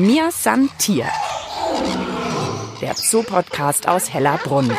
[0.00, 1.04] Mir San Tier.
[2.80, 4.72] Der Zoo-Podcast aus Hellerbrunn.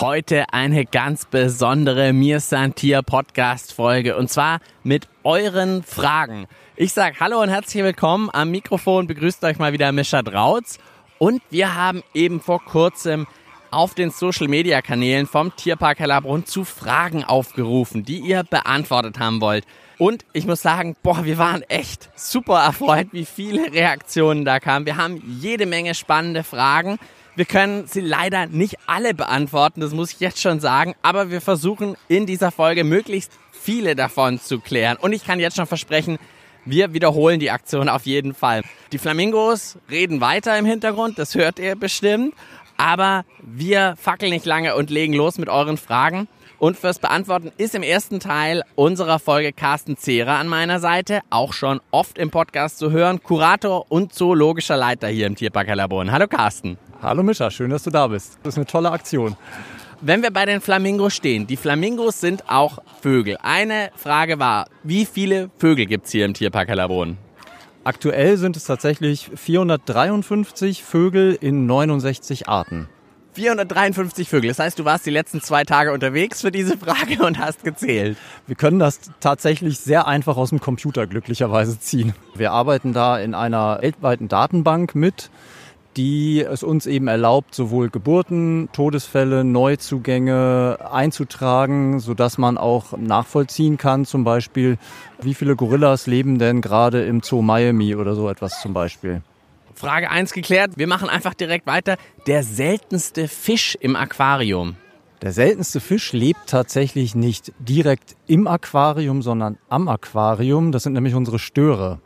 [0.00, 6.46] Heute eine ganz besondere Mir San Tier Podcast Folge und zwar mit euren Fragen.
[6.76, 8.30] Ich sag Hallo und herzlich willkommen.
[8.32, 10.78] Am Mikrofon begrüßt euch mal wieder Mischa Drautz
[11.18, 13.26] und wir haben eben vor kurzem
[13.70, 19.42] auf den Social Media Kanälen vom Tierpark Hellerbrunn zu Fragen aufgerufen, die ihr beantwortet haben
[19.42, 19.66] wollt.
[20.00, 24.86] Und ich muss sagen, boah, wir waren echt super erfreut, wie viele Reaktionen da kamen.
[24.86, 26.98] Wir haben jede Menge spannende Fragen.
[27.36, 31.42] Wir können sie leider nicht alle beantworten, das muss ich jetzt schon sagen, aber wir
[31.42, 34.96] versuchen in dieser Folge möglichst viele davon zu klären.
[34.96, 36.18] Und ich kann jetzt schon versprechen,
[36.64, 38.62] wir wiederholen die Aktion auf jeden Fall.
[38.92, 42.34] Die Flamingos reden weiter im Hintergrund, das hört ihr bestimmt.
[42.78, 46.26] Aber wir fackeln nicht lange und legen los mit euren Fragen.
[46.60, 51.54] Und fürs Beantworten ist im ersten Teil unserer Folge Carsten Zehrer an meiner Seite, auch
[51.54, 56.12] schon oft im Podcast zu hören, Kurator und zoologischer Leiter hier im Tierpark Hellerbrunn.
[56.12, 56.76] Hallo Carsten.
[57.00, 58.38] Hallo Mischa, schön, dass du da bist.
[58.42, 59.36] Das ist eine tolle Aktion.
[60.02, 63.38] Wenn wir bei den Flamingos stehen, die Flamingos sind auch Vögel.
[63.42, 67.16] Eine Frage war, wie viele Vögel gibt es hier im Tierpark Hellerbrunn?
[67.84, 72.90] Aktuell sind es tatsächlich 453 Vögel in 69 Arten.
[73.32, 74.48] 453 Vögel.
[74.48, 78.16] Das heißt, du warst die letzten zwei Tage unterwegs für diese Frage und hast gezählt.
[78.46, 82.14] Wir können das tatsächlich sehr einfach aus dem Computer glücklicherweise ziehen.
[82.34, 85.30] Wir arbeiten da in einer weltweiten Datenbank mit,
[85.96, 94.04] die es uns eben erlaubt, sowohl Geburten, Todesfälle, Neuzugänge einzutragen, sodass man auch nachvollziehen kann,
[94.04, 94.78] zum Beispiel,
[95.20, 99.22] wie viele Gorillas leben denn gerade im Zoo Miami oder so etwas zum Beispiel.
[99.74, 100.72] Frage 1 geklärt.
[100.76, 101.96] Wir machen einfach direkt weiter.
[102.26, 104.76] Der seltenste Fisch im Aquarium.
[105.22, 110.72] Der seltenste Fisch lebt tatsächlich nicht direkt im Aquarium, sondern am Aquarium.
[110.72, 112.00] Das sind nämlich unsere Störe.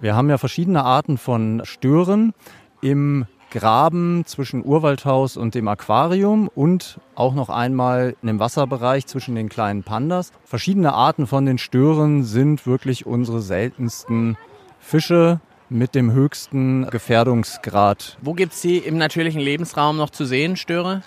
[0.00, 2.32] Wir haben ja verschiedene Arten von Stören
[2.80, 9.34] im Graben zwischen Urwaldhaus und dem Aquarium und auch noch einmal in dem Wasserbereich zwischen
[9.34, 10.32] den kleinen Pandas.
[10.44, 14.36] Verschiedene Arten von den Stören sind wirklich unsere seltensten
[14.78, 18.16] Fische mit dem höchsten Gefährdungsgrad.
[18.22, 21.02] Wo gibt es sie im natürlichen Lebensraum noch zu sehen, Störe?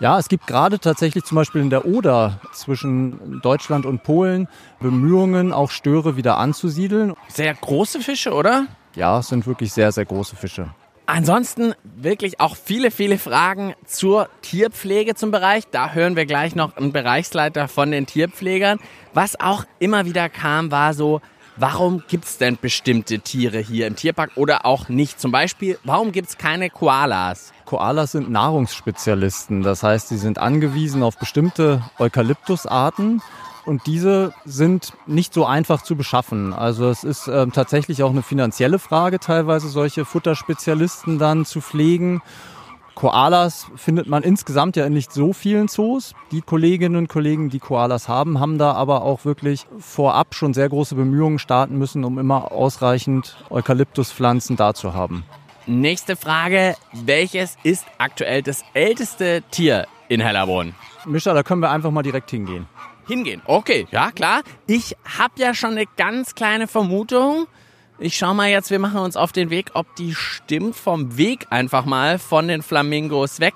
[0.00, 4.48] Ja, es gibt gerade tatsächlich zum Beispiel in der Oder zwischen Deutschland und Polen
[4.80, 7.14] Bemühungen, auch Störe wieder anzusiedeln.
[7.28, 8.66] Sehr große Fische, oder?
[8.94, 10.70] Ja, es sind wirklich sehr, sehr große Fische.
[11.06, 15.64] Ansonsten wirklich auch viele, viele Fragen zur Tierpflege zum Bereich.
[15.70, 18.78] Da hören wir gleich noch einen Bereichsleiter von den Tierpflegern.
[19.14, 21.22] Was auch immer wieder kam, war so,
[21.58, 25.20] warum gibt es denn bestimmte Tiere hier im Tierpark oder auch nicht?
[25.20, 27.52] Zum Beispiel, warum gibt es keine Koalas?
[27.64, 29.62] Koalas sind Nahrungsspezialisten.
[29.62, 33.22] Das heißt, sie sind angewiesen auf bestimmte Eukalyptusarten
[33.66, 36.54] und diese sind nicht so einfach zu beschaffen.
[36.54, 42.22] Also es ist äh, tatsächlich auch eine finanzielle Frage, teilweise solche Futterspezialisten dann zu pflegen.
[42.98, 46.14] Koalas findet man insgesamt ja in nicht so vielen Zoos.
[46.32, 50.68] Die Kolleginnen und Kollegen, die Koalas haben, haben da aber auch wirklich vorab schon sehr
[50.68, 55.22] große Bemühungen starten müssen, um immer ausreichend Eukalyptuspflanzen da zu haben.
[55.66, 56.74] Nächste Frage.
[56.92, 60.74] Welches ist aktuell das älteste Tier in Hellerbrunn?
[61.06, 62.66] Mischa, da können wir einfach mal direkt hingehen
[63.06, 63.40] hingehen.
[63.46, 64.42] Okay, ja klar.
[64.66, 67.46] Ich habe ja schon eine ganz kleine Vermutung.
[68.00, 71.46] Ich schau mal jetzt, wir machen uns auf den Weg, ob die stimmt vom Weg
[71.50, 73.54] einfach mal von den Flamingos weg.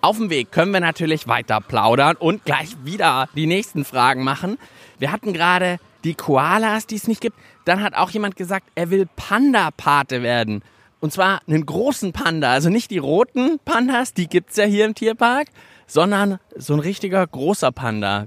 [0.00, 4.58] Auf dem Weg können wir natürlich weiter plaudern und gleich wieder die nächsten Fragen machen.
[4.98, 7.38] Wir hatten gerade die Koalas, die es nicht gibt.
[7.64, 10.62] Dann hat auch jemand gesagt, er will Panda-Pate werden.
[10.98, 14.94] Und zwar einen großen Panda, also nicht die roten Pandas, die gibt's ja hier im
[14.96, 15.48] Tierpark,
[15.86, 18.26] sondern so ein richtiger großer Panda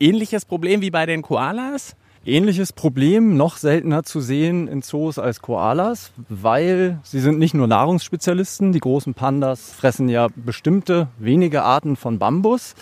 [0.00, 1.94] ähnliches Problem wie bei den Koalas?
[2.26, 7.66] Ähnliches Problem, noch seltener zu sehen in Zoos als Koalas, weil sie sind nicht nur
[7.66, 12.74] Nahrungsspezialisten, die großen Pandas fressen ja bestimmte wenige Arten von Bambus,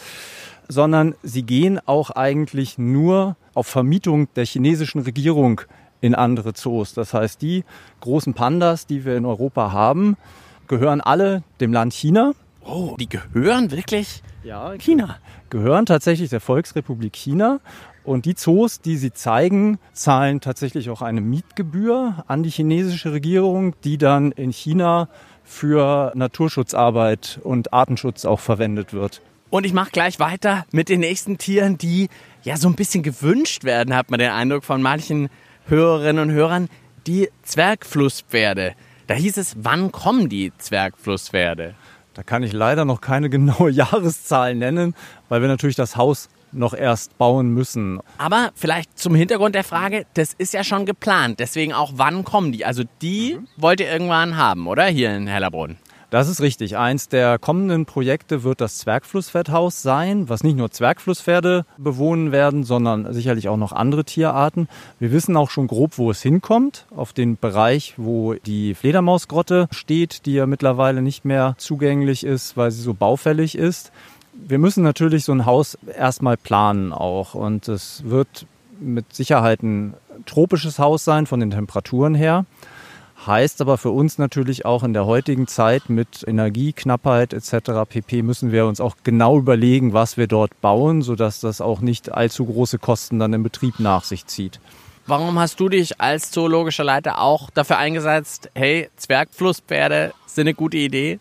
[0.66, 5.60] sondern sie gehen auch eigentlich nur auf Vermietung der chinesischen Regierung
[6.00, 6.92] in andere Zoos.
[6.94, 7.62] Das heißt, die
[8.00, 10.16] großen Pandas, die wir in Europa haben,
[10.66, 12.32] gehören alle dem Land China.
[12.64, 15.18] Oh, die gehören wirklich ja, China.
[15.48, 17.60] Gehören tatsächlich der Volksrepublik China.
[18.08, 23.74] Und die Zoos, die sie zeigen, zahlen tatsächlich auch eine Mietgebühr an die chinesische Regierung,
[23.84, 25.10] die dann in China
[25.44, 29.20] für Naturschutzarbeit und Artenschutz auch verwendet wird.
[29.50, 32.08] Und ich mache gleich weiter mit den nächsten Tieren, die
[32.44, 35.28] ja so ein bisschen gewünscht werden, hat man den Eindruck von manchen
[35.66, 36.70] Hörerinnen und Hörern.
[37.06, 38.72] Die Zwergflusspferde.
[39.06, 41.74] Da hieß es, wann kommen die Zwergflusspferde?
[42.14, 44.94] Da kann ich leider noch keine genaue Jahreszahl nennen,
[45.28, 48.00] weil wir natürlich das Haus noch erst bauen müssen.
[48.18, 51.40] Aber vielleicht zum Hintergrund der Frage, das ist ja schon geplant.
[51.40, 52.64] Deswegen auch, wann kommen die?
[52.64, 54.86] Also die wollt ihr irgendwann haben, oder?
[54.86, 55.76] Hier in Hellerbrunn.
[56.10, 56.78] Das ist richtig.
[56.78, 63.12] Eins der kommenden Projekte wird das Zwergflusspferdhaus sein, was nicht nur Zwergflusspferde bewohnen werden, sondern
[63.12, 64.68] sicherlich auch noch andere Tierarten.
[64.98, 70.24] Wir wissen auch schon grob, wo es hinkommt, auf den Bereich, wo die Fledermausgrotte steht,
[70.24, 73.92] die ja mittlerweile nicht mehr zugänglich ist, weil sie so baufällig ist.
[74.46, 78.46] Wir müssen natürlich so ein Haus erstmal planen auch und es wird
[78.80, 79.94] mit Sicherheit ein
[80.26, 82.46] tropisches Haus sein von den Temperaturen her.
[83.26, 87.88] Heißt aber für uns natürlich auch in der heutigen Zeit mit Energieknappheit etc.
[87.88, 88.22] pp.
[88.22, 92.46] müssen wir uns auch genau überlegen, was wir dort bauen, sodass das auch nicht allzu
[92.46, 94.60] große Kosten dann im Betrieb nach sich zieht.
[95.06, 100.76] Warum hast du dich als zoologischer Leiter auch dafür eingesetzt, hey, Zwergflusspferde sind eine gute
[100.76, 101.18] Idee?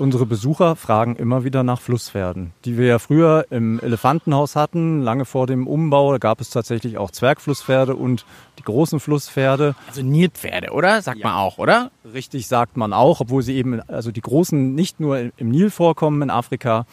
[0.00, 5.02] Unsere Besucher fragen immer wieder nach Flusspferden, die wir ja früher im Elefantenhaus hatten.
[5.02, 8.24] Lange vor dem Umbau gab es tatsächlich auch Zwergflusspferde und
[8.58, 9.74] die großen Flusspferde.
[9.88, 11.02] Also Nilpferde, oder?
[11.02, 11.26] Sagt ja.
[11.26, 11.90] man auch, oder?
[12.14, 16.22] Richtig sagt man auch, obwohl sie eben, also die großen nicht nur im Nil vorkommen
[16.22, 16.86] in Afrika.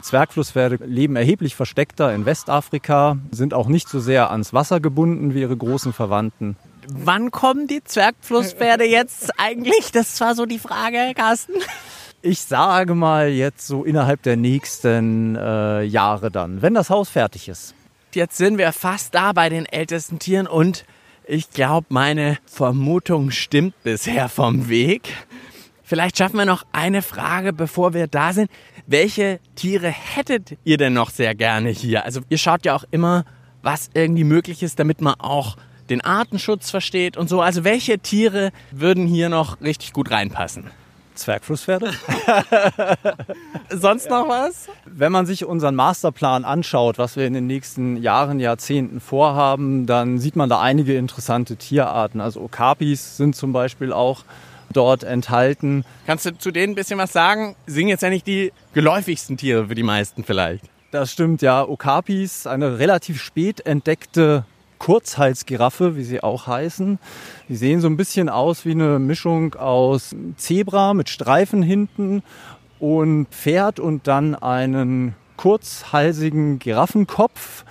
[0.00, 5.40] Zwergflusspferde leben erheblich versteckter in Westafrika, sind auch nicht so sehr ans Wasser gebunden wie
[5.40, 6.56] ihre großen Verwandten.
[6.86, 9.90] Wann kommen die Zwergflusspferde jetzt eigentlich?
[9.90, 11.54] Das war so die Frage, Carsten.
[12.26, 17.50] Ich sage mal jetzt so innerhalb der nächsten äh, Jahre dann, wenn das Haus fertig
[17.50, 17.74] ist.
[18.14, 20.86] Jetzt sind wir fast da bei den ältesten Tieren und
[21.26, 25.12] ich glaube, meine Vermutung stimmt bisher vom Weg.
[25.82, 28.50] Vielleicht schaffen wir noch eine Frage, bevor wir da sind.
[28.86, 32.06] Welche Tiere hättet ihr denn noch sehr gerne hier?
[32.06, 33.26] Also ihr schaut ja auch immer,
[33.60, 35.58] was irgendwie möglich ist, damit man auch
[35.90, 37.42] den Artenschutz versteht und so.
[37.42, 40.70] Also welche Tiere würden hier noch richtig gut reinpassen?
[41.14, 41.92] Zwergflusspferde.
[43.70, 44.68] Sonst noch was?
[44.84, 50.18] Wenn man sich unseren Masterplan anschaut, was wir in den nächsten Jahren, Jahrzehnten vorhaben, dann
[50.18, 52.20] sieht man da einige interessante Tierarten.
[52.20, 54.24] Also Okapis sind zum Beispiel auch
[54.72, 55.84] dort enthalten.
[56.06, 57.56] Kannst du zu denen ein bisschen was sagen?
[57.66, 60.64] Sind jetzt ja nicht die geläufigsten Tiere für die meisten vielleicht.
[60.90, 61.66] Das stimmt, ja.
[61.66, 64.44] Okapis, eine relativ spät entdeckte
[64.78, 66.98] Kurzhalsgiraffe, wie sie auch heißen.
[67.48, 72.22] Die sehen so ein bisschen aus wie eine Mischung aus Zebra mit Streifen hinten
[72.78, 77.64] und Pferd und dann einen kurzhalsigen Giraffenkopf.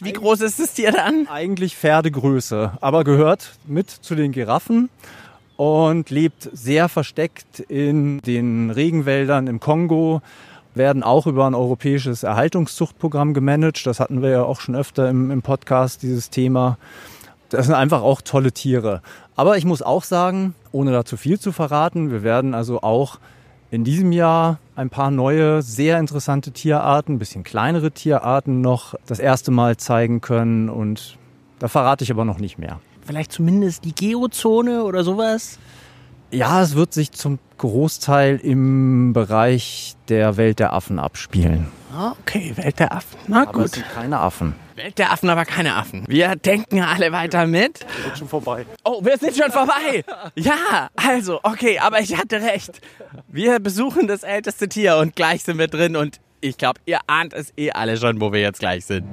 [0.00, 1.26] Wie groß ist das Tier dann?
[1.28, 4.88] Eigentlich Pferdegröße, aber gehört mit zu den Giraffen
[5.56, 10.22] und lebt sehr versteckt in den Regenwäldern im Kongo,
[10.74, 13.86] werden auch über ein europäisches Erhaltungszuchtprogramm gemanagt.
[13.86, 16.78] Das hatten wir ja auch schon öfter im, im Podcast, dieses Thema.
[17.48, 19.02] Das sind einfach auch tolle Tiere.
[19.36, 23.18] Aber ich muss auch sagen, ohne da zu viel zu verraten, wir werden also auch
[23.70, 29.18] in diesem Jahr ein paar neue, sehr interessante Tierarten, ein bisschen kleinere Tierarten noch das
[29.18, 30.68] erste Mal zeigen können.
[30.68, 31.16] Und
[31.58, 32.80] da verrate ich aber noch nicht mehr.
[33.04, 35.58] Vielleicht zumindest die Geozone oder sowas?
[36.32, 41.66] Ja, es wird sich zum Großteil im Bereich der Welt der Affen abspielen.
[41.92, 43.18] Ah, okay, Welt der Affen.
[43.26, 43.64] Na aber gut.
[43.64, 44.54] Es sind keine Affen.
[44.76, 46.04] Welt der Affen, aber keine Affen.
[46.06, 47.80] Wir denken alle weiter mit.
[47.80, 48.64] Wir sind schon vorbei.
[48.84, 50.04] Oh, wir sind schon vorbei.
[50.36, 52.80] Ja, also, okay, aber ich hatte recht.
[53.28, 57.34] Wir besuchen das älteste Tier und gleich sind wir drin und ich glaube, ihr ahnt
[57.34, 59.04] es eh alle schon, wo wir jetzt gleich sind.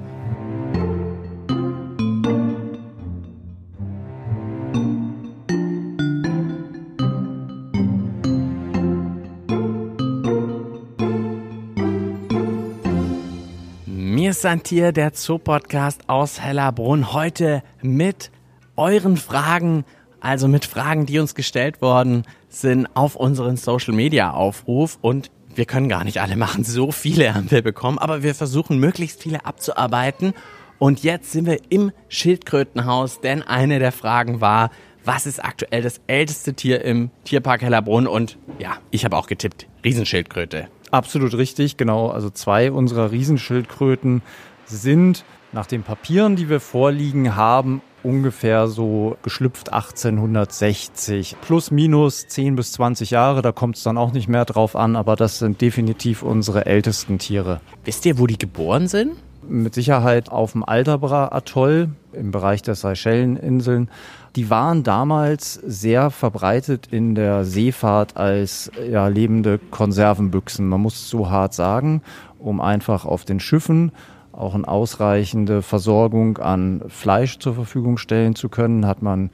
[14.28, 18.30] Mir ist Santier, der Zoo-Podcast aus Hellerbrunn, heute mit
[18.76, 19.86] euren Fragen,
[20.20, 26.04] also mit Fragen, die uns gestellt worden sind auf unseren Social-Media-Aufruf und wir können gar
[26.04, 30.34] nicht alle machen, so viele haben wir bekommen, aber wir versuchen möglichst viele abzuarbeiten.
[30.78, 34.72] Und jetzt sind wir im Schildkrötenhaus, denn eine der Fragen war,
[35.06, 38.08] was ist aktuell das älteste Tier im Tierpark Hellerbrunn?
[38.08, 40.68] Und ja, ich habe auch getippt, Riesenschildkröte.
[40.92, 42.10] Absolut richtig, genau.
[42.10, 44.22] Also zwei unserer Riesenschildkröten
[44.66, 51.38] sind nach den Papieren, die wir vorliegen haben, ungefähr so geschlüpft 1860.
[51.42, 54.96] Plus minus 10 bis 20 Jahre, da kommt es dann auch nicht mehr drauf an,
[54.96, 57.62] aber das sind definitiv unsere ältesten Tiere.
[57.86, 59.14] Wisst ihr, wo die geboren sind?
[59.48, 63.90] Mit Sicherheit auf dem Aldabra-Atoll im Bereich der Seychelleninseln
[64.38, 70.68] die waren damals sehr verbreitet in der Seefahrt als ja, lebende Konservenbüchsen.
[70.68, 72.04] Man muss es so hart sagen,
[72.38, 73.92] um einfach auf den Schiffen
[74.32, 79.32] auch eine ausreichende Versorgung an Fleisch zur Verfügung stellen zu können, hat man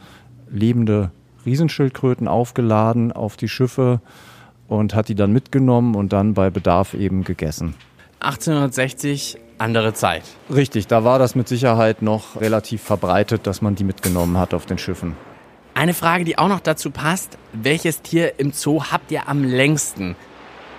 [0.49, 1.11] lebende
[1.45, 3.99] Riesenschildkröten aufgeladen auf die Schiffe
[4.69, 7.75] und hat die dann mitgenommen und dann bei Bedarf eben gegessen.
[8.21, 10.23] 1860 andere Zeit.
[10.53, 14.65] Richtig, da war das mit Sicherheit noch relativ verbreitet, dass man die mitgenommen hat auf
[14.65, 15.15] den Schiffen.
[15.73, 17.37] Eine Frage, die auch noch dazu passt.
[17.51, 20.15] Welches Tier im Zoo habt ihr am längsten?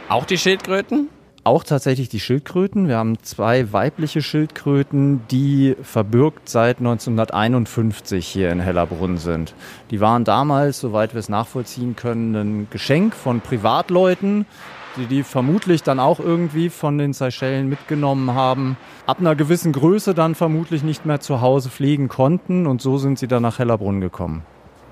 [0.08, 1.08] Auch die Schildkröten?
[1.42, 2.88] Auch tatsächlich die Schildkröten.
[2.88, 9.54] Wir haben zwei weibliche Schildkröten, die verbürgt seit 1951 hier in Hellerbrunn sind.
[9.90, 14.46] Die waren damals, soweit wir es nachvollziehen können, ein Geschenk von Privatleuten,
[14.96, 18.76] die die vermutlich dann auch irgendwie von den Seychellen mitgenommen haben.
[19.06, 23.18] Ab einer gewissen Größe dann vermutlich nicht mehr zu Hause pflegen konnten und so sind
[23.18, 24.42] sie dann nach Hellerbrunn gekommen.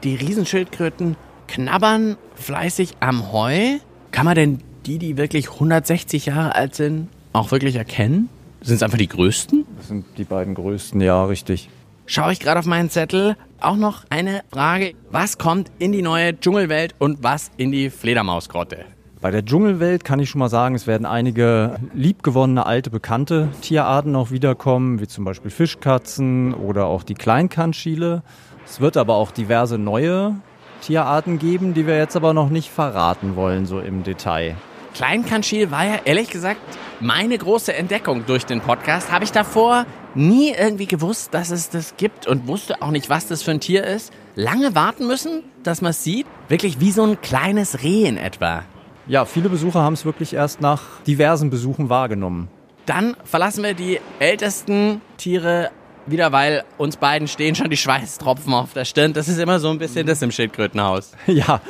[0.04, 1.16] Die Riesenschildkröten
[1.49, 3.78] knabbern fleißig am Heu.
[4.11, 8.28] Kann man denn die, die wirklich 160 Jahre alt sind, auch wirklich erkennen?
[8.61, 9.64] Sind es einfach die größten?
[9.76, 11.68] Das sind die beiden größten, ja, richtig.
[12.06, 13.37] Schaue ich gerade auf meinen Zettel.
[13.61, 14.94] Auch noch eine Frage.
[15.11, 18.85] Was kommt in die neue Dschungelwelt und was in die Fledermausgrotte?
[19.23, 24.17] Bei der Dschungelwelt kann ich schon mal sagen, es werden einige liebgewonnene, alte, bekannte Tierarten
[24.17, 28.25] auch wiederkommen, wie zum Beispiel Fischkatzen oder auch die Kleinkantschile.
[28.67, 30.35] Es wird aber auch diverse neue
[30.81, 34.57] Tierarten geben, die wir jetzt aber noch nicht verraten wollen, so im Detail.
[34.93, 36.61] Kleinkanschil war ja ehrlich gesagt
[36.99, 39.12] meine große Entdeckung durch den Podcast.
[39.12, 39.87] Habe ich davor
[40.17, 43.61] nie irgendwie gewusst, dass es das gibt und wusste auch nicht, was das für ein
[43.61, 44.12] Tier ist.
[44.35, 46.26] Lange warten müssen, dass man es sieht.
[46.49, 48.64] Wirklich wie so ein kleines Reh in etwa.
[49.06, 52.49] Ja, viele Besucher haben es wirklich erst nach diversen Besuchen wahrgenommen.
[52.87, 55.71] Dann verlassen wir die ältesten Tiere
[56.06, 59.12] wieder, weil uns beiden stehen schon die Schweißtropfen auf der Stirn.
[59.12, 61.12] Das ist immer so ein bisschen das im Schildkrötenhaus.
[61.26, 61.61] Ja,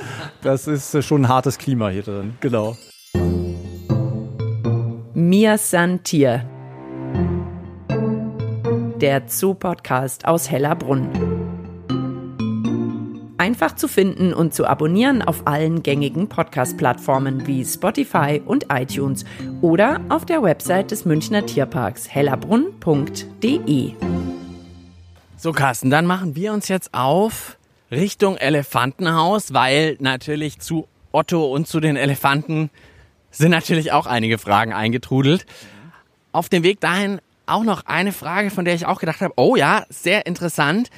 [0.43, 2.77] das ist schon ein hartes Klima hier drin, genau.
[5.15, 6.49] Mir san Tier.
[9.01, 11.42] Der Zoo-Podcast aus Hellerbrunn.
[13.43, 19.25] Einfach zu finden und zu abonnieren auf allen gängigen Podcast-Plattformen wie Spotify und iTunes
[19.61, 23.95] oder auf der Website des Münchner Tierparks hellerbrunn.de.
[25.37, 27.59] So, Carsten, dann machen wir uns jetzt auf
[27.91, 32.71] Richtung Elefantenhaus, weil natürlich zu Otto und zu den Elefanten
[33.33, 35.47] sind natürlich auch einige Fragen eingetrudelt.
[36.31, 39.57] Auf dem Weg dahin auch noch eine Frage, von der ich auch gedacht habe, oh
[39.57, 40.91] ja, sehr interessant.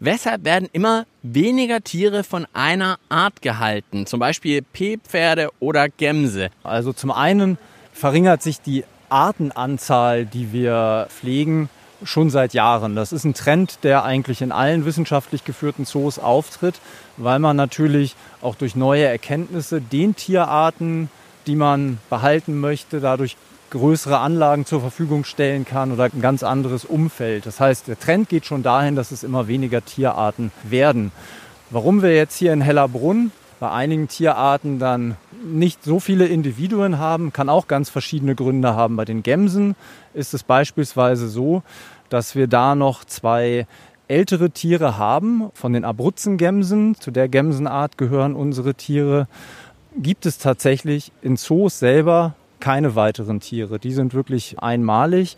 [0.00, 4.06] Weshalb werden immer weniger Tiere von einer Art gehalten?
[4.06, 6.50] Zum Beispiel P-Pferde oder Gämse.
[6.62, 7.58] Also zum einen
[7.92, 11.68] verringert sich die Artenanzahl, die wir pflegen,
[12.04, 12.94] schon seit Jahren.
[12.94, 16.76] Das ist ein Trend, der eigentlich in allen wissenschaftlich geführten Zoos auftritt,
[17.16, 21.10] weil man natürlich auch durch neue Erkenntnisse den Tierarten,
[21.48, 23.36] die man behalten möchte, dadurch
[23.70, 27.46] größere Anlagen zur Verfügung stellen kann oder ein ganz anderes Umfeld.
[27.46, 31.12] Das heißt, der Trend geht schon dahin, dass es immer weniger Tierarten werden.
[31.70, 37.32] Warum wir jetzt hier in Hellerbrunn bei einigen Tierarten dann nicht so viele Individuen haben,
[37.32, 38.96] kann auch ganz verschiedene Gründe haben.
[38.96, 39.74] Bei den Gämsen
[40.14, 41.62] ist es beispielsweise so,
[42.08, 43.66] dass wir da noch zwei
[44.06, 45.50] ältere Tiere haben.
[45.54, 49.28] Von den Abruzzengämsen, zu der Gämsenart gehören unsere Tiere,
[49.96, 53.78] gibt es tatsächlich in Zoos selber keine weiteren Tiere.
[53.78, 55.36] Die sind wirklich einmalig.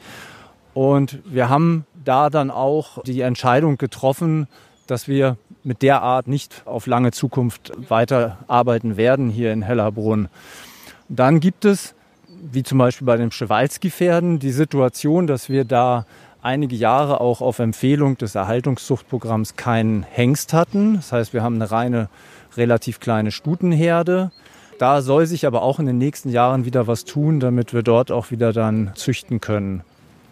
[0.75, 4.47] Und wir haben da dann auch die Entscheidung getroffen,
[4.87, 10.29] dass wir mit der Art nicht auf lange Zukunft weiterarbeiten werden hier in Hellerbrunn.
[11.09, 11.95] Dann gibt es,
[12.29, 16.07] wie zum Beispiel bei den Przewalski-Pferden, die Situation, dass wir da
[16.43, 20.95] einige Jahre auch auf Empfehlung des Erhaltungszuchtprogramms keinen Hengst hatten.
[20.95, 22.09] Das heißt, wir haben eine reine,
[22.57, 24.31] relativ kleine Stutenherde.
[24.81, 28.11] Da soll sich aber auch in den nächsten Jahren wieder was tun, damit wir dort
[28.11, 29.83] auch wieder dann züchten können.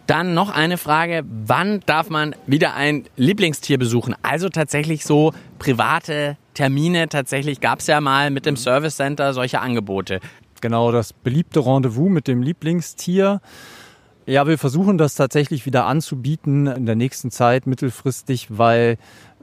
[0.07, 4.15] Dann noch eine Frage, wann darf man wieder ein Lieblingstier besuchen?
[4.23, 9.59] Also tatsächlich so private Termine, tatsächlich gab es ja mal mit dem Service Center solche
[9.59, 10.19] Angebote.
[10.61, 13.41] Genau, das beliebte Rendezvous mit dem Lieblingstier.
[14.25, 18.97] Ja, wir versuchen das tatsächlich wieder anzubieten in der nächsten Zeit mittelfristig, weil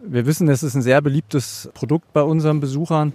[0.05, 3.13] wir wissen, es ist ein sehr beliebtes Produkt bei unseren Besuchern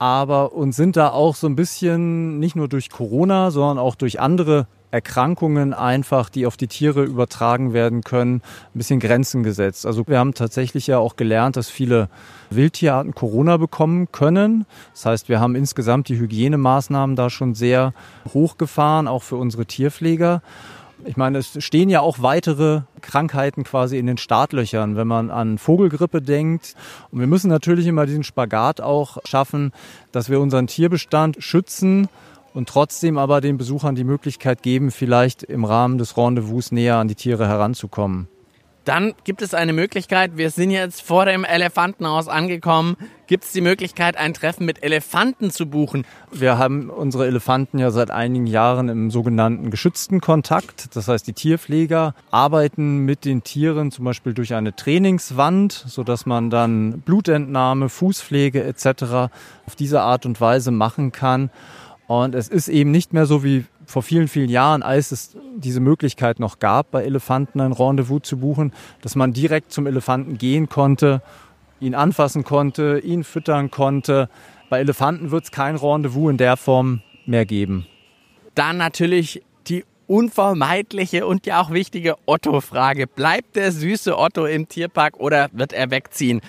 [0.00, 4.18] aber uns sind da auch so ein bisschen nicht nur durch Corona, sondern auch durch
[4.18, 9.84] andere Erkrankungen einfach, die auf die Tiere übertragen werden können, ein bisschen Grenzen gesetzt.
[9.84, 12.08] Also wir haben tatsächlich ja auch gelernt, dass viele
[12.48, 14.64] Wildtierarten Corona bekommen können.
[14.94, 17.92] Das heißt, wir haben insgesamt die Hygienemaßnahmen da schon sehr
[18.32, 20.40] hochgefahren, auch für unsere Tierpfleger.
[21.04, 25.58] Ich meine, es stehen ja auch weitere Krankheiten quasi in den Startlöchern, wenn man an
[25.58, 26.74] Vogelgrippe denkt.
[27.10, 29.72] Und wir müssen natürlich immer diesen Spagat auch schaffen,
[30.12, 32.08] dass wir unseren Tierbestand schützen
[32.52, 37.08] und trotzdem aber den Besuchern die Möglichkeit geben, vielleicht im Rahmen des Rendezvous näher an
[37.08, 38.28] die Tiere heranzukommen.
[38.90, 42.96] Dann gibt es eine Möglichkeit, wir sind jetzt vor dem Elefantenhaus angekommen,
[43.28, 46.04] gibt es die Möglichkeit, ein Treffen mit Elefanten zu buchen.
[46.32, 50.96] Wir haben unsere Elefanten ja seit einigen Jahren im sogenannten geschützten Kontakt.
[50.96, 56.50] Das heißt, die Tierpfleger arbeiten mit den Tieren zum Beispiel durch eine Trainingswand, sodass man
[56.50, 59.30] dann Blutentnahme, Fußpflege etc.
[59.68, 61.50] auf diese Art und Weise machen kann.
[62.08, 65.80] Und es ist eben nicht mehr so wie vor vielen, vielen Jahren, als es diese
[65.80, 70.68] Möglichkeit noch gab, bei Elefanten ein Rendezvous zu buchen, dass man direkt zum Elefanten gehen
[70.68, 71.22] konnte,
[71.80, 74.28] ihn anfassen konnte, ihn füttern konnte.
[74.68, 77.86] Bei Elefanten wird es kein Rendezvous in der Form mehr geben.
[78.54, 83.08] Dann natürlich die unvermeidliche und ja auch wichtige Otto-Frage.
[83.08, 86.40] Bleibt der süße Otto im Tierpark oder wird er wegziehen?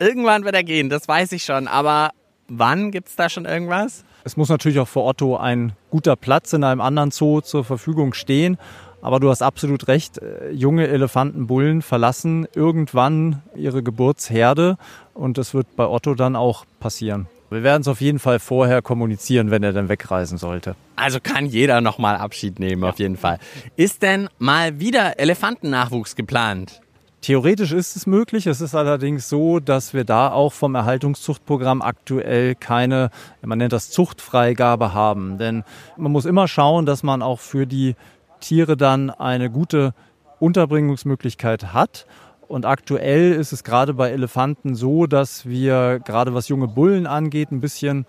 [0.00, 1.68] Irgendwann wird er gehen, das weiß ich schon.
[1.68, 2.10] Aber
[2.48, 4.04] wann gibt es da schon irgendwas?
[4.28, 8.12] Es muss natürlich auch für Otto ein guter Platz in einem anderen Zoo zur Verfügung
[8.12, 8.58] stehen.
[9.00, 14.76] Aber du hast absolut recht, äh, junge Elefantenbullen verlassen irgendwann ihre Geburtsherde
[15.14, 17.26] und das wird bei Otto dann auch passieren.
[17.48, 20.76] Wir werden es auf jeden Fall vorher kommunizieren, wenn er dann wegreisen sollte.
[20.96, 23.38] Also kann jeder nochmal Abschied nehmen, auf jeden Fall.
[23.76, 26.82] Ist denn mal wieder Elefantennachwuchs geplant?
[27.20, 28.46] Theoretisch ist es möglich.
[28.46, 33.10] Es ist allerdings so, dass wir da auch vom Erhaltungszuchtprogramm aktuell keine,
[33.42, 35.36] man nennt das Zuchtfreigabe haben.
[35.36, 35.64] Denn
[35.96, 37.96] man muss immer schauen, dass man auch für die
[38.40, 39.94] Tiere dann eine gute
[40.38, 42.06] Unterbringungsmöglichkeit hat.
[42.46, 47.50] Und aktuell ist es gerade bei Elefanten so, dass wir gerade was junge Bullen angeht,
[47.50, 48.06] ein bisschen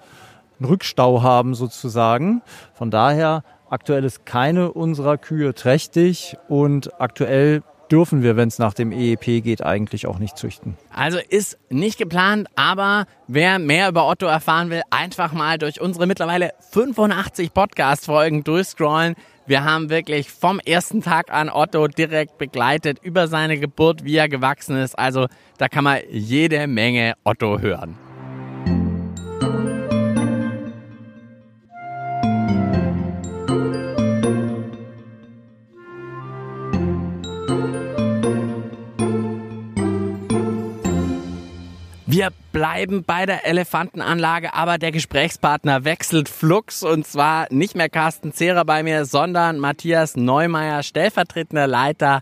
[0.60, 2.42] einen Rückstau haben sozusagen.
[2.74, 8.74] Von daher aktuell ist keine unserer Kühe trächtig und aktuell dürfen wir, wenn es nach
[8.74, 10.77] dem EEP geht, eigentlich auch nicht züchten.
[10.93, 16.08] Also ist nicht geplant, aber wer mehr über Otto erfahren will, einfach mal durch unsere
[16.08, 19.15] mittlerweile 85 Podcast-Folgen durchscrollen.
[19.46, 24.29] Wir haben wirklich vom ersten Tag an Otto direkt begleitet über seine Geburt, wie er
[24.29, 24.98] gewachsen ist.
[24.98, 25.27] Also
[25.58, 28.09] da kann man jede Menge Otto hören.
[42.20, 48.34] Wir bleiben bei der Elefantenanlage, aber der Gesprächspartner wechselt flux und zwar nicht mehr Carsten
[48.34, 52.22] Zehrer bei mir, sondern Matthias Neumeier, stellvertretender Leiter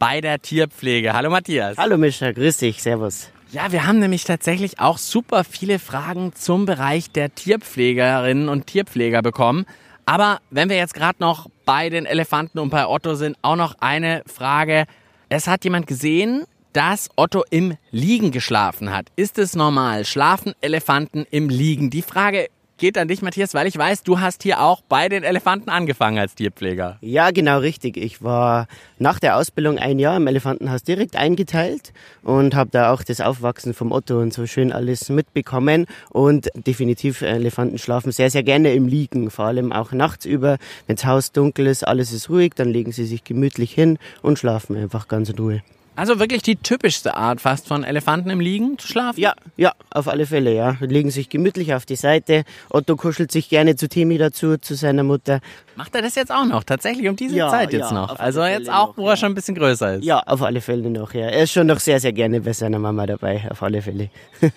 [0.00, 1.12] bei der Tierpflege.
[1.12, 1.78] Hallo Matthias.
[1.78, 3.30] Hallo Mischa, grüß dich, servus.
[3.52, 9.22] Ja, wir haben nämlich tatsächlich auch super viele Fragen zum Bereich der Tierpflegerinnen und Tierpfleger
[9.22, 9.64] bekommen.
[10.06, 13.76] Aber wenn wir jetzt gerade noch bei den Elefanten und bei Otto sind, auch noch
[13.78, 14.86] eine Frage.
[15.28, 19.06] Es hat jemand gesehen, dass Otto im Liegen geschlafen hat.
[19.16, 20.04] Ist es normal?
[20.04, 21.88] Schlafen Elefanten im Liegen?
[21.88, 25.24] Die Frage geht an dich, Matthias, weil ich weiß, du hast hier auch bei den
[25.24, 26.98] Elefanten angefangen als Tierpfleger.
[27.00, 27.96] Ja, genau richtig.
[27.96, 28.66] Ich war
[28.98, 33.72] nach der Ausbildung ein Jahr im Elefantenhaus direkt eingeteilt und habe da auch das Aufwachsen
[33.72, 35.86] vom Otto und so schön alles mitbekommen.
[36.10, 40.58] Und definitiv Elefanten schlafen sehr, sehr gerne im Liegen, vor allem auch nachts über.
[40.86, 44.38] Wenn das Haus dunkel ist, alles ist ruhig, dann legen sie sich gemütlich hin und
[44.38, 45.62] schlafen einfach ganz in Ruhe.
[45.96, 49.18] Also wirklich die typischste Art fast von Elefanten im Liegen zu schlafen?
[49.18, 50.76] Ja, ja, auf alle Fälle, ja.
[50.80, 52.44] Legen sich gemütlich auf die Seite.
[52.68, 55.40] Otto kuschelt sich gerne zu Timi dazu, zu seiner Mutter.
[55.74, 56.64] Macht er das jetzt auch noch?
[56.64, 58.18] Tatsächlich um diese Ja, Zeit jetzt ja, noch?
[58.18, 59.16] Also jetzt auch, noch, wo er ja.
[59.16, 60.04] schon ein bisschen größer ist?
[60.04, 61.28] Ja, auf alle Fälle noch, ja.
[61.28, 64.10] Er ist schon noch sehr, sehr gerne bei seiner Mama dabei, auf alle Fälle.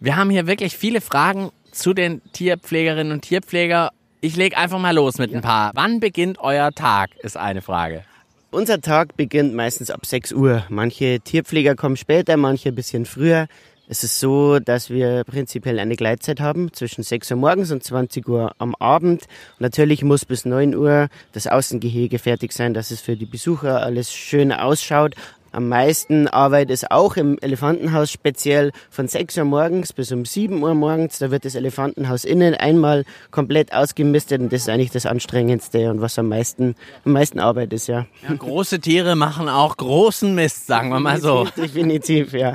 [0.00, 3.90] Wir haben hier wirklich viele Fragen zu den Tierpflegerinnen und Tierpfleger.
[4.20, 5.72] Ich lege einfach mal los mit ein paar.
[5.74, 8.04] Wann beginnt euer Tag, ist eine Frage.
[8.50, 10.64] Unser Tag beginnt meistens ab 6 Uhr.
[10.70, 13.46] Manche Tierpfleger kommen später, manche ein bisschen früher.
[13.90, 18.26] Es ist so, dass wir prinzipiell eine Gleitzeit haben zwischen 6 Uhr morgens und 20
[18.26, 19.24] Uhr am Abend.
[19.58, 24.14] Natürlich muss bis 9 Uhr das Außengehege fertig sein, dass es für die Besucher alles
[24.14, 25.14] schön ausschaut.
[25.50, 30.62] Am meisten Arbeit ist auch im Elefantenhaus speziell von 6 Uhr morgens bis um 7
[30.62, 31.18] Uhr morgens.
[31.18, 36.00] Da wird das Elefantenhaus innen einmal komplett ausgemistet und das ist eigentlich das Anstrengendste und
[36.00, 38.06] was am meisten, am meisten Arbeit ist, ja.
[38.28, 41.46] Ja, große Tiere machen auch großen Mist, sagen wir mal so.
[41.56, 42.54] Definitiv, ja.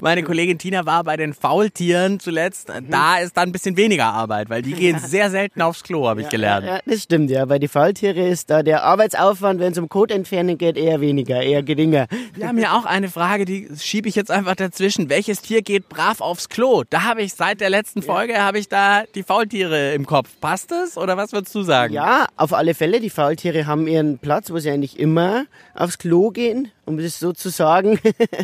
[0.00, 2.72] Meine Kollegin Tina war bei den Faultieren zuletzt.
[2.88, 6.22] Da ist dann ein bisschen weniger Arbeit, weil die gehen sehr selten aufs Klo, habe
[6.22, 6.66] ich gelernt.
[6.66, 7.44] Ja, das stimmt, ja.
[7.44, 11.62] Bei den Faultiere ist da der Arbeitsaufwand, wenn es um Kotentfernung geht, eher weniger, eher
[11.62, 12.05] geringer.
[12.34, 15.08] Wir haben ja auch eine Frage, die schiebe ich jetzt einfach dazwischen.
[15.08, 16.84] Welches Tier geht brav aufs Klo?
[16.88, 20.30] Da habe ich seit der letzten Folge habe ich da die Faultiere im Kopf.
[20.40, 21.94] Passt es oder was würdest du sagen?
[21.94, 23.00] Ja, auf alle Fälle.
[23.00, 27.32] Die Faultiere haben ihren Platz, wo sie eigentlich immer aufs Klo gehen, um das so
[27.32, 27.98] zu sagen.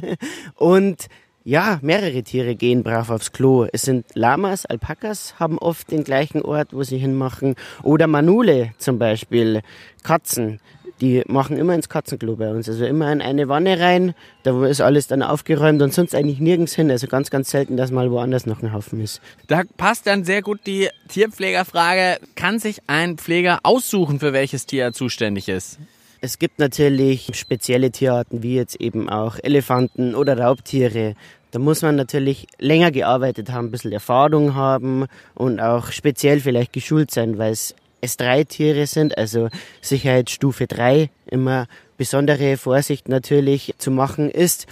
[0.56, 1.08] Und
[1.44, 3.66] ja, mehrere Tiere gehen brav aufs Klo.
[3.72, 7.56] Es sind Lamas, Alpakas haben oft den gleichen Ort, wo sie hinmachen.
[7.82, 9.62] Oder Manule zum Beispiel,
[10.04, 10.60] Katzen.
[11.00, 12.68] Die machen immer ins Katzenklo bei uns.
[12.68, 16.74] Also immer in eine Wanne rein, da ist alles dann aufgeräumt und sonst eigentlich nirgends
[16.74, 16.90] hin.
[16.90, 19.20] Also ganz, ganz selten, dass mal woanders noch ein Haufen ist.
[19.48, 22.18] Da passt dann sehr gut die Tierpflegerfrage.
[22.36, 25.78] Kann sich ein Pfleger aussuchen, für welches Tier er zuständig ist?
[26.20, 31.16] Es gibt natürlich spezielle Tierarten, wie jetzt eben auch Elefanten oder Raubtiere.
[31.50, 36.72] Da muss man natürlich länger gearbeitet haben, ein bisschen Erfahrung haben und auch speziell vielleicht
[36.72, 39.48] geschult sein, weil es S3-Tiere sind, also
[39.80, 44.66] Sicherheitsstufe 3, immer besondere Vorsicht natürlich zu machen ist.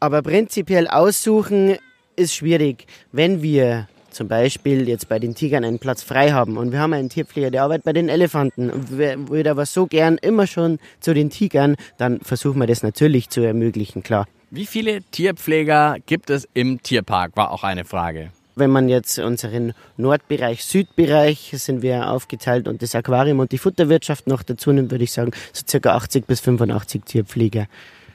[0.00, 1.76] Aber prinzipiell aussuchen
[2.16, 2.86] ist schwierig.
[3.12, 6.92] Wenn wir zum Beispiel jetzt bei den Tigern einen Platz frei haben und wir haben
[6.92, 11.14] einen Tierpfleger, der arbeitet bei den Elefanten und würde aber so gern immer schon zu
[11.14, 14.26] den Tigern, dann versuchen wir das natürlich zu ermöglichen, klar.
[14.50, 18.32] Wie viele Tierpfleger gibt es im Tierpark, war auch eine Frage.
[18.54, 24.26] Wenn man jetzt unseren Nordbereich, Südbereich sind wir aufgeteilt und das Aquarium und die Futterwirtschaft
[24.26, 27.66] noch dazu nimmt, würde ich sagen, so circa 80 bis 85 Tierpfleger.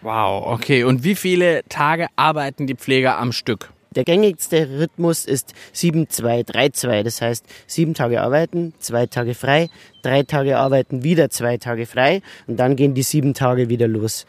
[0.02, 0.84] Wow, okay.
[0.84, 3.72] Und wie viele Tage arbeiten die Pfleger am Stück?
[3.96, 7.02] Der gängigste Rhythmus ist 7-2-3-2.
[7.02, 9.70] Das heißt, sieben Tage arbeiten, zwei Tage frei,
[10.08, 14.26] drei Tage arbeiten, wieder zwei Tage frei und dann gehen die sieben Tage wieder los.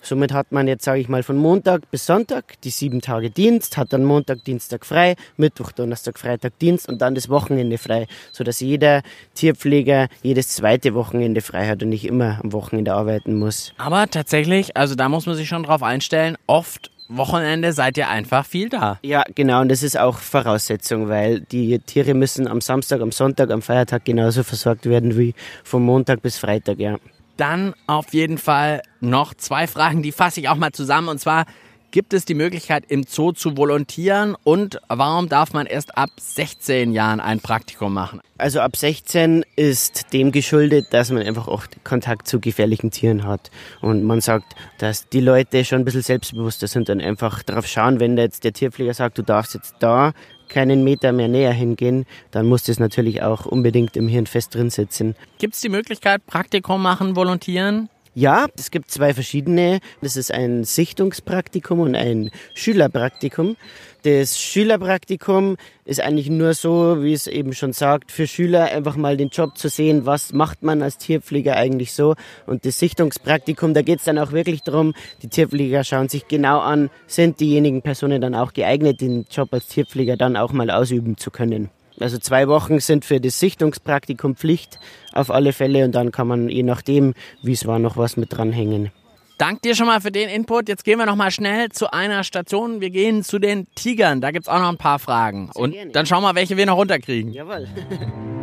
[0.00, 3.76] Somit hat man jetzt, sage ich mal, von Montag bis Sonntag die sieben Tage Dienst,
[3.76, 8.60] hat dann Montag, Dienstag frei, Mittwoch, Donnerstag, Freitag Dienst und dann das Wochenende frei, sodass
[8.60, 9.02] jeder
[9.34, 13.74] Tierpfleger jedes zweite Wochenende frei hat und nicht immer am Wochenende arbeiten muss.
[13.76, 18.44] Aber tatsächlich, also da muss man sich schon drauf einstellen, oft Wochenende seid ihr einfach
[18.44, 18.98] viel da.
[19.02, 23.50] Ja, genau, und das ist auch Voraussetzung, weil die Tiere müssen am Samstag, am Sonntag,
[23.50, 26.96] am Feiertag genauso versorgt werden wie vom Montag bis Freitag, ja.
[27.36, 31.08] Dann auf jeden Fall noch zwei Fragen, die fasse ich auch mal zusammen.
[31.08, 31.46] Und zwar,
[31.90, 36.92] gibt es die Möglichkeit, im Zoo zu volontieren und warum darf man erst ab 16
[36.92, 38.20] Jahren ein Praktikum machen?
[38.36, 43.50] Also ab 16 ist dem geschuldet, dass man einfach auch Kontakt zu gefährlichen Tieren hat.
[43.80, 48.00] Und man sagt, dass die Leute schon ein bisschen selbstbewusster sind und einfach darauf schauen,
[48.00, 50.12] wenn jetzt der Tierpfleger sagt, du darfst jetzt da
[50.48, 54.70] keinen Meter mehr näher hingehen, dann muss das natürlich auch unbedingt im Hirn fest drin
[54.70, 55.14] sitzen.
[55.38, 57.88] Gibt es die Möglichkeit, Praktikum machen, volontieren?
[58.18, 59.78] Ja, es gibt zwei verschiedene.
[60.00, 63.56] Das ist ein Sichtungspraktikum und ein Schülerpraktikum.
[64.02, 69.16] Das Schülerpraktikum ist eigentlich nur so, wie es eben schon sagt, für Schüler einfach mal
[69.16, 72.16] den Job zu sehen, was macht man als Tierpfleger eigentlich so.
[72.44, 76.58] Und das Sichtungspraktikum, da geht es dann auch wirklich darum, die Tierpfleger schauen sich genau
[76.58, 81.18] an, sind diejenigen Personen dann auch geeignet, den Job als Tierpfleger dann auch mal ausüben
[81.18, 81.70] zu können.
[82.00, 84.78] Also zwei Wochen sind für das Sichtungspraktikum Pflicht
[85.12, 88.32] auf alle Fälle und dann kann man je nachdem, wie es war, noch was mit
[88.32, 88.90] dranhängen.
[89.38, 90.68] Dank dir schon mal für den Input.
[90.68, 92.80] Jetzt gehen wir noch mal schnell zu einer Station.
[92.80, 94.20] Wir gehen zu den Tigern.
[94.20, 95.50] Da gibt es auch noch ein paar Fragen.
[95.52, 95.92] Sehr und gerne.
[95.92, 97.32] dann schauen wir, welche wir noch runterkriegen.
[97.32, 97.68] Jawohl.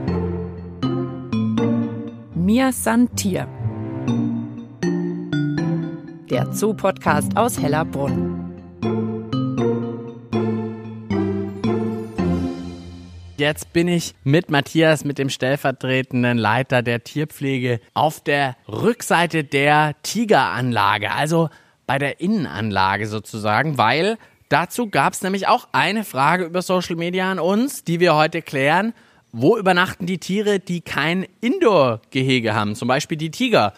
[2.33, 3.47] Mir san Tier.
[6.29, 8.34] Der Zoo-Podcast aus Hellerbrunn.
[13.37, 19.95] Jetzt bin ich mit Matthias, mit dem stellvertretenden Leiter der Tierpflege, auf der Rückseite der
[20.03, 21.49] Tigeranlage, also
[21.85, 24.17] bei der Innenanlage sozusagen, weil
[24.47, 28.41] dazu gab es nämlich auch eine Frage über Social Media an uns, die wir heute
[28.41, 28.93] klären.
[29.33, 32.73] Wo übernachten die Tiere, die kein Indoor-Gehege haben?
[32.75, 33.73] Zum Beispiel die Tiger.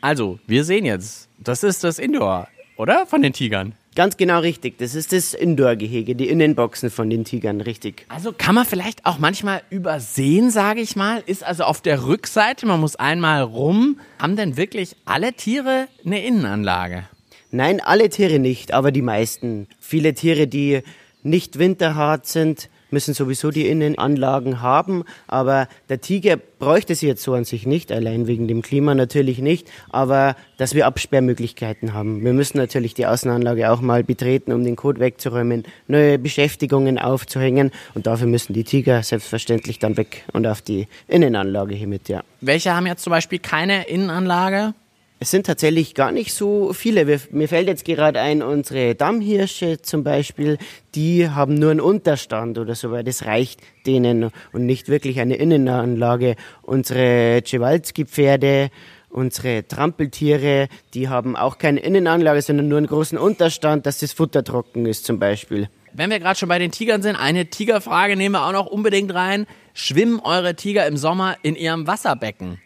[0.00, 2.46] Also, wir sehen jetzt, das ist das Indoor,
[2.76, 3.06] oder?
[3.06, 3.74] Von den Tigern.
[3.96, 4.78] Ganz genau richtig.
[4.78, 8.06] Das ist das Indoor-Gehege, die Innenboxen von den Tigern, richtig.
[8.08, 11.22] Also kann man vielleicht auch manchmal übersehen, sage ich mal.
[11.26, 13.98] Ist also auf der Rückseite, man muss einmal rum.
[14.20, 17.08] Haben denn wirklich alle Tiere eine Innenanlage?
[17.50, 19.66] Nein, alle Tiere nicht, aber die meisten.
[19.80, 20.82] Viele Tiere, die
[21.24, 27.34] nicht winterhart sind, müssen sowieso die Innenanlagen haben, aber der Tiger bräuchte sie jetzt so
[27.34, 32.22] an sich nicht, allein wegen dem Klima natürlich nicht, aber dass wir Absperrmöglichkeiten haben.
[32.22, 37.70] Wir müssen natürlich die Außenanlage auch mal betreten, um den Code wegzuräumen, neue Beschäftigungen aufzuhängen
[37.94, 42.22] und dafür müssen die Tiger selbstverständlich dann weg und auf die Innenanlage hiermit, ja.
[42.40, 44.74] Welche haben jetzt zum Beispiel keine Innenanlage?
[45.22, 47.04] Es sind tatsächlich gar nicht so viele.
[47.30, 50.56] mir fällt jetzt gerade ein, unsere Dammhirsche zum Beispiel,
[50.94, 55.36] die haben nur einen Unterstand oder so, weil das reicht denen und nicht wirklich eine
[55.36, 56.36] Innenanlage.
[56.62, 58.70] Unsere Czewalski-Pferde,
[59.10, 64.42] unsere Trampeltiere, die haben auch keine Innenanlage, sondern nur einen großen Unterstand, dass das Futter
[64.42, 65.68] trocken ist zum Beispiel.
[65.92, 69.12] Wenn wir gerade schon bei den Tigern sind, eine Tigerfrage nehmen wir auch noch unbedingt
[69.12, 69.46] rein.
[69.74, 72.58] Schwimmen eure Tiger im Sommer in ihrem Wasserbecken?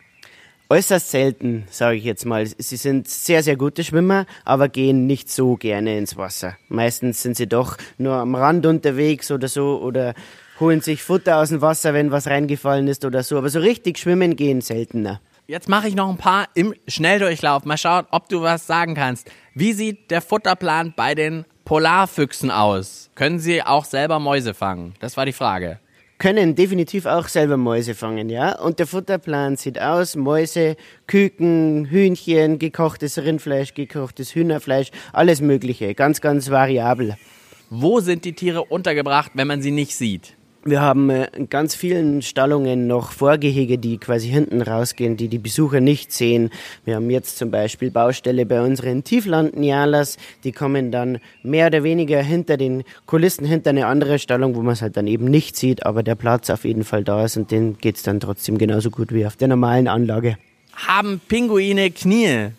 [0.71, 2.47] Äußerst selten, sage ich jetzt mal.
[2.47, 6.57] Sie sind sehr, sehr gute Schwimmer, aber gehen nicht so gerne ins Wasser.
[6.69, 10.15] Meistens sind sie doch nur am Rand unterwegs oder so oder
[10.61, 13.37] holen sich Futter aus dem Wasser, wenn was reingefallen ist oder so.
[13.39, 15.21] Aber so richtig schwimmen gehen seltener.
[15.47, 17.65] Jetzt mache ich noch ein paar im Schnelldurchlauf.
[17.67, 19.31] Mal schauen, ob du was sagen kannst.
[19.55, 23.11] Wie sieht der Futterplan bei den Polarfüchsen aus?
[23.15, 24.95] Können sie auch selber Mäuse fangen?
[25.01, 25.79] Das war die Frage
[26.19, 28.59] können definitiv auch selber Mäuse fangen, ja.
[28.59, 36.21] Und der Futterplan sieht aus, Mäuse, Küken, Hühnchen, gekochtes Rindfleisch, gekochtes Hühnerfleisch, alles mögliche, ganz,
[36.21, 37.17] ganz variabel.
[37.71, 40.37] Wo sind die Tiere untergebracht, wenn man sie nicht sieht?
[40.67, 45.39] Wir haben äh, in ganz vielen Stallungen noch Vorgehege, die quasi hinten rausgehen, die die
[45.39, 46.49] Besucher nicht sehen.
[46.87, 50.17] Wir haben jetzt zum Beispiel Baustelle bei unseren Tiefland-Nialas.
[50.43, 54.73] Die kommen dann mehr oder weniger hinter den Kulissen, hinter eine andere Stallung, wo man
[54.73, 57.51] es halt dann eben nicht sieht, aber der Platz auf jeden Fall da ist und
[57.51, 60.39] den geht's dann trotzdem genauso gut wie auf der normalen Anlage.
[60.75, 62.53] Haben Pinguine Knie?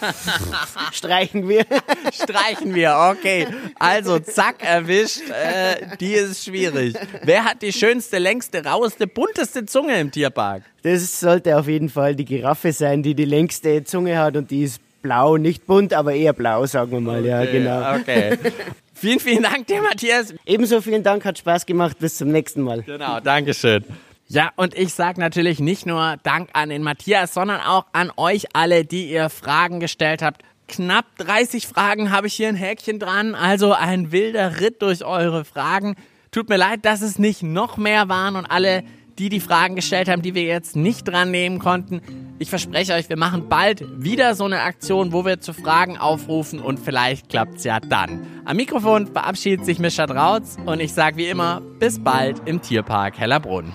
[0.92, 1.64] Streichen wir.
[2.12, 3.46] Streichen wir, okay.
[3.78, 5.22] Also, zack, erwischt.
[5.30, 6.94] Äh, die ist schwierig.
[7.24, 10.62] Wer hat die schönste, längste, raueste, bunteste Zunge im Tierpark?
[10.82, 14.64] Das sollte auf jeden Fall die Giraffe sein, die die längste Zunge hat und die
[14.64, 17.20] ist blau, nicht bunt, aber eher blau, sagen wir mal.
[17.20, 18.00] Okay, ja, genau.
[18.00, 18.38] Okay.
[18.94, 20.32] Vielen, vielen Dank dir, Matthias.
[20.46, 21.98] Ebenso vielen Dank, hat Spaß gemacht.
[21.98, 22.82] Bis zum nächsten Mal.
[22.82, 23.84] Genau, Dankeschön.
[24.32, 28.46] Ja, und ich sage natürlich nicht nur Dank an den Matthias, sondern auch an euch
[28.54, 30.40] alle, die ihr Fragen gestellt habt.
[30.68, 35.44] Knapp 30 Fragen habe ich hier ein Häkchen dran, also ein wilder Ritt durch eure
[35.44, 35.96] Fragen.
[36.30, 38.84] Tut mir leid, dass es nicht noch mehr waren und alle,
[39.18, 42.00] die die Fragen gestellt haben, die wir jetzt nicht dran nehmen konnten.
[42.38, 46.58] Ich verspreche euch, wir machen bald wieder so eine Aktion, wo wir zu Fragen aufrufen
[46.58, 48.26] und vielleicht klappt's ja dann.
[48.46, 53.18] Am Mikrofon verabschiedet sich Mischa Drautz und ich sage wie immer, bis bald im Tierpark
[53.18, 53.74] Hellerbrunn.